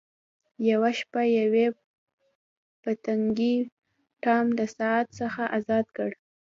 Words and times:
یوه 0.69 0.91
شپه 0.99 1.21
یوې 1.39 1.67
پتنګې 2.83 3.55
ټام 4.23 4.45
له 4.57 4.65
ساعت 4.77 5.07
څخه 5.19 5.43
ازاد 5.57 5.85
کړ. 5.97 6.09